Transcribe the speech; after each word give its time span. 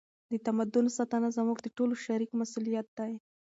د 0.31 0.33
تمدن 0.45 0.85
ساتنه 0.97 1.27
زموږ 1.37 1.57
د 1.61 1.67
ټولو 1.77 1.93
شریک 2.05 2.31
مسؤلیت 2.41 2.87
دی. 2.97 3.13